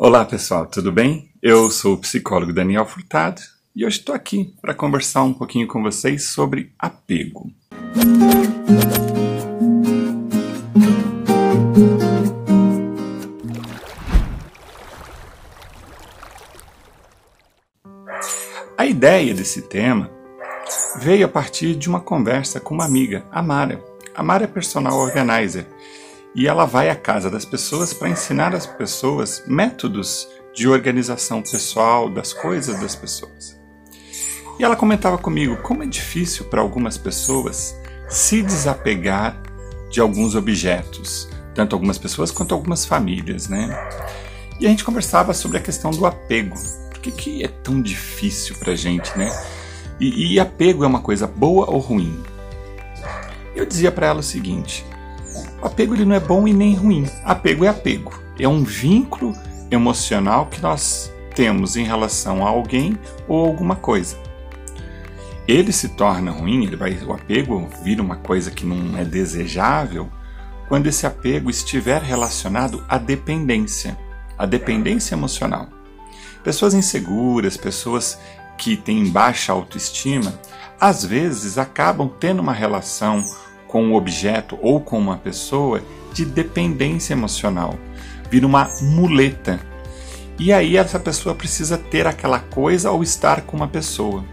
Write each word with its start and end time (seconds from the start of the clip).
Olá 0.00 0.24
pessoal, 0.24 0.64
tudo 0.64 0.92
bem? 0.92 1.28
Eu 1.42 1.68
sou 1.72 1.94
o 1.94 1.98
psicólogo 1.98 2.52
Daniel 2.52 2.86
Furtado 2.86 3.42
e 3.74 3.84
hoje 3.84 3.98
estou 3.98 4.14
aqui 4.14 4.54
para 4.62 4.72
conversar 4.72 5.24
um 5.24 5.34
pouquinho 5.34 5.66
com 5.66 5.82
vocês 5.82 6.26
sobre 6.26 6.72
apego. 6.78 7.50
A 18.78 18.86
ideia 18.86 19.34
desse 19.34 19.62
tema 19.62 20.08
veio 21.00 21.26
a 21.26 21.28
partir 21.28 21.74
de 21.74 21.88
uma 21.88 22.00
conversa 22.00 22.60
com 22.60 22.72
uma 22.72 22.84
amiga, 22.84 23.26
a 23.32 23.42
Mara. 23.42 23.82
A 24.14 24.22
Mara 24.22 24.44
é 24.44 24.46
personal 24.46 24.96
organizer 24.96 25.66
e 26.34 26.46
ela 26.46 26.64
vai 26.64 26.90
à 26.90 26.96
casa 26.96 27.30
das 27.30 27.44
pessoas 27.44 27.92
para 27.92 28.08
ensinar 28.08 28.54
as 28.54 28.66
pessoas 28.66 29.42
métodos 29.46 30.28
de 30.54 30.68
organização 30.68 31.42
pessoal 31.42 32.08
das 32.08 32.32
coisas 32.32 32.80
das 32.80 32.94
pessoas. 32.94 33.58
E 34.58 34.64
ela 34.64 34.76
comentava 34.76 35.16
comigo 35.16 35.56
como 35.58 35.82
é 35.82 35.86
difícil 35.86 36.46
para 36.46 36.60
algumas 36.60 36.98
pessoas 36.98 37.76
se 38.08 38.42
desapegar 38.42 39.40
de 39.90 40.00
alguns 40.00 40.34
objetos, 40.34 41.28
tanto 41.54 41.74
algumas 41.74 41.98
pessoas 41.98 42.30
quanto 42.30 42.54
algumas 42.54 42.84
famílias, 42.84 43.48
né? 43.48 43.68
E 44.60 44.66
a 44.66 44.68
gente 44.68 44.84
conversava 44.84 45.32
sobre 45.32 45.58
a 45.58 45.60
questão 45.60 45.90
do 45.92 46.04
apego. 46.04 46.56
Por 46.90 46.98
que, 46.98 47.12
que 47.12 47.44
é 47.44 47.48
tão 47.48 47.80
difícil 47.80 48.56
para 48.56 48.74
gente, 48.74 49.16
né? 49.16 49.30
E, 50.00 50.34
e 50.34 50.40
apego 50.40 50.82
é 50.82 50.86
uma 50.86 51.00
coisa 51.00 51.26
boa 51.26 51.70
ou 51.70 51.78
ruim? 51.78 52.20
Eu 53.54 53.64
dizia 53.64 53.92
para 53.92 54.08
ela 54.08 54.20
o 54.20 54.24
seguinte: 54.24 54.84
apego 55.66 55.94
ele 55.94 56.04
não 56.04 56.14
é 56.14 56.20
bom 56.20 56.46
e 56.46 56.52
nem 56.52 56.74
ruim. 56.74 57.06
Apego 57.24 57.64
é 57.64 57.68
apego. 57.68 58.20
É 58.38 58.48
um 58.48 58.62
vínculo 58.62 59.34
emocional 59.70 60.46
que 60.46 60.60
nós 60.60 61.12
temos 61.34 61.76
em 61.76 61.84
relação 61.84 62.46
a 62.46 62.48
alguém 62.48 62.98
ou 63.26 63.44
alguma 63.44 63.76
coisa. 63.76 64.16
Ele 65.46 65.72
se 65.72 65.90
torna 65.90 66.30
ruim, 66.30 66.64
ele 66.64 66.76
vai, 66.76 66.92
o 67.02 67.12
apego 67.12 67.68
vira 67.82 68.02
uma 68.02 68.16
coisa 68.16 68.50
que 68.50 68.66
não 68.66 68.98
é 68.98 69.04
desejável 69.04 70.08
quando 70.68 70.86
esse 70.86 71.06
apego 71.06 71.48
estiver 71.48 72.02
relacionado 72.02 72.84
à 72.88 72.98
dependência, 72.98 73.96
à 74.36 74.44
dependência 74.44 75.14
emocional. 75.14 75.68
Pessoas 76.44 76.74
inseguras, 76.74 77.56
pessoas 77.56 78.18
que 78.58 78.76
têm 78.76 79.08
baixa 79.08 79.52
autoestima, 79.52 80.38
às 80.78 81.04
vezes 81.04 81.56
acabam 81.56 82.10
tendo 82.20 82.40
uma 82.40 82.52
relação 82.52 83.24
com 83.68 83.84
um 83.84 83.94
objeto 83.94 84.58
ou 84.60 84.80
com 84.80 84.98
uma 84.98 85.16
pessoa 85.16 85.82
de 86.12 86.24
dependência 86.24 87.12
emocional. 87.12 87.78
Vira 88.28 88.46
uma 88.46 88.68
muleta. 88.82 89.60
E 90.38 90.52
aí 90.52 90.76
essa 90.76 90.98
pessoa 90.98 91.34
precisa 91.34 91.78
ter 91.78 92.06
aquela 92.06 92.40
coisa 92.40 92.90
ou 92.90 93.02
estar 93.02 93.42
com 93.42 93.56
uma 93.56 93.68
pessoa. 93.68 94.24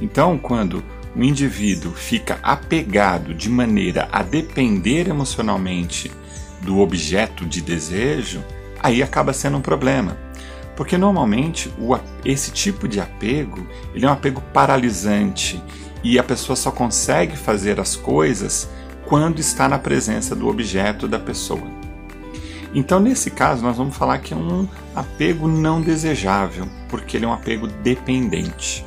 Então, 0.00 0.38
quando 0.38 0.82
o 1.14 1.22
indivíduo 1.22 1.92
fica 1.92 2.38
apegado 2.42 3.34
de 3.34 3.48
maneira 3.48 4.08
a 4.12 4.22
depender 4.22 5.08
emocionalmente 5.08 6.10
do 6.62 6.80
objeto 6.80 7.44
de 7.46 7.60
desejo, 7.60 8.44
aí 8.82 9.02
acaba 9.02 9.32
sendo 9.32 9.56
um 9.56 9.62
problema. 9.62 10.16
Porque 10.76 10.98
normalmente 10.98 11.72
o, 11.78 11.98
esse 12.22 12.50
tipo 12.50 12.86
de 12.86 13.00
apego 13.00 13.66
ele 13.94 14.04
é 14.04 14.08
um 14.08 14.12
apego 14.12 14.42
paralisante 14.52 15.62
e 16.08 16.20
a 16.20 16.22
pessoa 16.22 16.54
só 16.54 16.70
consegue 16.70 17.36
fazer 17.36 17.80
as 17.80 17.96
coisas 17.96 18.70
quando 19.06 19.40
está 19.40 19.68
na 19.68 19.76
presença 19.76 20.36
do 20.36 20.46
objeto 20.46 21.08
da 21.08 21.18
pessoa. 21.18 21.66
Então, 22.72 23.00
nesse 23.00 23.28
caso, 23.28 23.64
nós 23.64 23.76
vamos 23.76 23.96
falar 23.96 24.18
que 24.20 24.32
é 24.32 24.36
um 24.36 24.68
apego 24.94 25.48
não 25.48 25.82
desejável, 25.82 26.68
porque 26.88 27.16
ele 27.16 27.24
é 27.24 27.28
um 27.28 27.32
apego 27.32 27.66
dependente. 27.66 28.86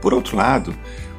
Por 0.00 0.14
outro 0.14 0.36
lado, 0.36 0.72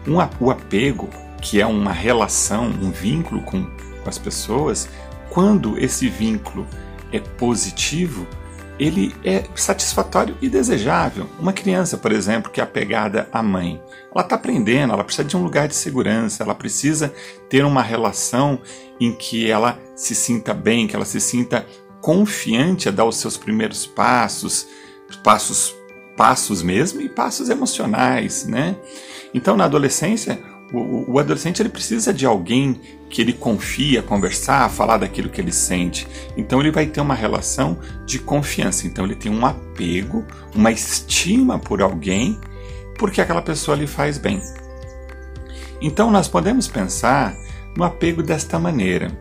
um, 0.08 0.16
o 0.40 0.50
apego, 0.50 1.10
que 1.42 1.60
é 1.60 1.66
uma 1.66 1.92
relação, 1.92 2.64
um 2.64 2.90
vínculo 2.90 3.42
com, 3.42 3.66
com 3.66 4.10
as 4.10 4.18
pessoas, 4.18 4.88
quando 5.30 5.78
esse 5.78 6.08
vínculo 6.08 6.66
é 7.12 7.20
positivo, 7.20 8.26
ele 8.80 9.16
é 9.24 9.46
satisfatório 9.56 10.38
e 10.42 10.50
desejável. 10.50 11.30
Uma 11.40 11.54
criança, 11.54 11.98
por 11.98 12.12
exemplo, 12.12 12.52
que 12.52 12.60
é 12.60 12.64
apegada 12.64 13.30
à 13.32 13.42
mãe, 13.42 13.82
ela 14.14 14.24
está 14.24 14.36
aprendendo, 14.36 14.94
ela 14.94 15.04
precisa 15.04 15.28
de 15.28 15.38
um 15.38 15.44
lugar 15.44 15.68
de 15.68 15.76
segurança, 15.76 16.44
ela 16.44 16.56
precisa 16.56 17.14
ter 17.50 17.64
uma 17.64 17.82
relação 17.82 18.60
em 19.00 19.14
que 19.14 19.50
ela 19.50 19.80
se 19.96 20.14
sinta 20.16 20.54
bem, 20.54 20.88
que 20.88 20.96
ela 20.96 21.06
se 21.06 21.20
sinta 21.20 21.66
confiante 22.02 22.88
a 22.88 22.92
dar 22.92 23.06
os 23.06 23.18
seus 23.18 23.38
primeiros 23.38 23.86
passos, 23.86 24.68
passos 25.24 25.74
passos 26.16 26.62
mesmo 26.62 27.02
e 27.02 27.10
passos 27.10 27.50
emocionais, 27.50 28.46
né? 28.46 28.76
Então, 29.34 29.58
na 29.58 29.66
adolescência, 29.66 30.42
o, 30.78 31.20
adolescente 31.20 31.62
ele 31.62 31.70
precisa 31.70 32.14
de 32.14 32.26
alguém 32.26 32.80
que 33.10 33.22
ele 33.22 33.34
confia, 33.34 34.02
conversar, 34.02 34.70
falar 34.70 34.98
daquilo 34.98 35.30
que 35.30 35.40
ele 35.40 35.52
sente. 35.52 36.08
Então 36.36 36.60
ele 36.60 36.72
vai 36.72 36.86
ter 36.86 37.02
uma 37.02 37.16
relação 37.16 37.78
de 38.06 38.20
confiança. 38.20 38.88
Então 38.88 39.06
ele 39.06 39.16
tem 39.16 39.32
um 39.32 39.46
apego, 39.46 40.26
uma 40.54 40.72
estima 40.72 41.58
por 41.60 41.82
alguém, 41.82 42.40
porque 42.98 43.22
aquela 43.22 43.42
pessoa 43.42 43.78
lhe 43.78 43.88
faz 43.88 44.18
bem. 44.18 44.42
Então 45.82 46.12
nós 46.12 46.28
podemos 46.28 46.68
pensar 46.68 47.36
no 47.78 47.84
apego 47.84 48.24
desta 48.24 48.58
maneira. 48.60 49.12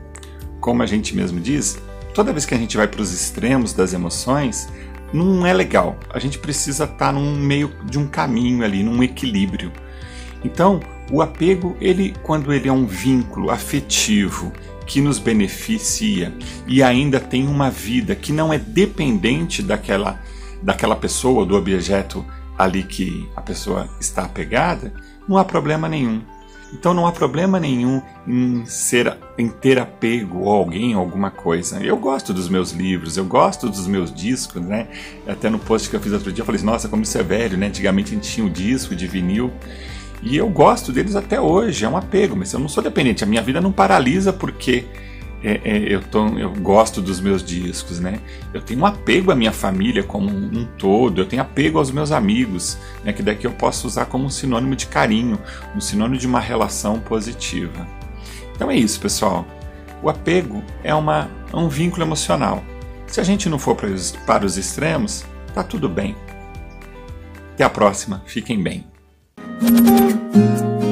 Como 0.60 0.82
a 0.82 0.86
gente 0.86 1.14
mesmo 1.14 1.38
diz, 1.40 1.78
toda 2.14 2.32
vez 2.32 2.46
que 2.46 2.54
a 2.54 2.58
gente 2.58 2.76
vai 2.76 2.88
para 2.88 3.02
os 3.02 3.12
extremos 3.12 3.72
das 3.72 3.92
emoções, 3.92 4.68
não 5.12 5.46
é 5.46 5.52
legal. 5.52 5.96
A 6.10 6.18
gente 6.18 6.38
precisa 6.38 6.84
estar 6.84 7.12
num 7.12 7.36
meio 7.36 7.70
de 7.84 7.98
um 7.98 8.06
caminho 8.06 8.64
ali, 8.64 8.82
num 8.82 9.02
equilíbrio. 9.02 9.70
Então, 10.42 10.80
o 11.10 11.20
apego, 11.22 11.76
ele 11.80 12.14
quando 12.22 12.52
ele 12.52 12.68
é 12.68 12.72
um 12.72 12.86
vínculo 12.86 13.50
afetivo 13.50 14.52
que 14.86 15.00
nos 15.00 15.18
beneficia 15.18 16.32
e 16.66 16.82
ainda 16.82 17.18
tem 17.18 17.46
uma 17.46 17.70
vida 17.70 18.14
que 18.14 18.32
não 18.32 18.52
é 18.52 18.58
dependente 18.58 19.62
daquela 19.62 20.20
daquela 20.62 20.96
pessoa, 20.96 21.44
do 21.44 21.56
objeto 21.56 22.24
ali 22.56 22.82
que 22.82 23.28
a 23.36 23.42
pessoa 23.42 23.88
está 24.00 24.24
apegada, 24.24 24.94
não 25.28 25.36
há 25.36 25.44
problema 25.44 25.88
nenhum. 25.88 26.22
Então 26.72 26.92
não 26.92 27.06
há 27.06 27.12
problema 27.12 27.60
nenhum 27.60 28.02
em 28.26 28.64
ser 28.66 29.16
em 29.38 29.48
ter 29.48 29.78
apego 29.78 30.50
a 30.50 30.54
alguém 30.54 30.94
ou 30.94 31.00
alguma 31.00 31.30
coisa. 31.30 31.80
Eu 31.80 31.96
gosto 31.96 32.32
dos 32.32 32.48
meus 32.48 32.72
livros, 32.72 33.16
eu 33.16 33.24
gosto 33.24 33.68
dos 33.68 33.86
meus 33.86 34.12
discos, 34.12 34.60
né? 34.62 34.88
Até 35.26 35.48
no 35.48 35.58
post 35.58 35.88
que 35.88 35.94
eu 35.94 36.00
fiz 36.00 36.12
outro 36.12 36.32
dia 36.32 36.42
eu 36.42 36.46
falei, 36.46 36.60
nossa, 36.62 36.88
como 36.88 37.02
isso 37.02 37.16
é 37.16 37.22
velho, 37.22 37.56
né? 37.56 37.66
Antigamente 37.66 38.10
a 38.10 38.14
gente 38.14 38.28
tinha 38.28 38.46
o 38.46 38.50
disco 38.50 38.96
de 38.96 39.06
vinil. 39.06 39.52
E 40.24 40.38
eu 40.38 40.48
gosto 40.48 40.90
deles 40.90 41.14
até 41.14 41.38
hoje, 41.38 41.84
é 41.84 41.88
um 41.88 41.98
apego, 41.98 42.34
mas 42.34 42.50
eu 42.52 42.58
não 42.58 42.68
sou 42.68 42.82
dependente. 42.82 43.22
A 43.22 43.26
minha 43.26 43.42
vida 43.42 43.60
não 43.60 43.70
paralisa 43.70 44.32
porque 44.32 44.86
é, 45.42 45.60
é, 45.62 45.94
eu, 45.94 46.00
tô, 46.00 46.26
eu 46.38 46.50
gosto 46.50 47.02
dos 47.02 47.20
meus 47.20 47.44
discos, 47.44 48.00
né? 48.00 48.18
Eu 48.54 48.62
tenho 48.62 48.80
um 48.80 48.86
apego 48.86 49.30
à 49.30 49.34
minha 49.34 49.52
família 49.52 50.02
como 50.02 50.30
um, 50.30 50.60
um 50.60 50.64
todo, 50.78 51.20
eu 51.20 51.26
tenho 51.26 51.42
apego 51.42 51.78
aos 51.78 51.90
meus 51.90 52.10
amigos, 52.10 52.78
né? 53.04 53.12
que 53.12 53.22
daqui 53.22 53.46
eu 53.46 53.52
posso 53.52 53.86
usar 53.86 54.06
como 54.06 54.24
um 54.24 54.30
sinônimo 54.30 54.74
de 54.74 54.86
carinho, 54.86 55.38
um 55.76 55.80
sinônimo 55.80 56.16
de 56.18 56.26
uma 56.26 56.40
relação 56.40 56.98
positiva. 56.98 57.86
Então 58.56 58.70
é 58.70 58.76
isso, 58.76 58.98
pessoal. 58.98 59.46
O 60.02 60.08
apego 60.08 60.64
é, 60.82 60.94
uma, 60.94 61.28
é 61.52 61.56
um 61.56 61.68
vínculo 61.68 62.02
emocional. 62.02 62.64
Se 63.06 63.20
a 63.20 63.24
gente 63.24 63.46
não 63.50 63.58
for 63.58 63.76
para 63.76 63.90
os, 63.90 64.12
para 64.26 64.46
os 64.46 64.56
extremos, 64.56 65.26
tá 65.54 65.62
tudo 65.62 65.86
bem. 65.86 66.16
Até 67.52 67.64
a 67.64 67.70
próxima, 67.70 68.22
fiquem 68.24 68.62
bem. 68.62 68.93
嗯。 69.60 70.83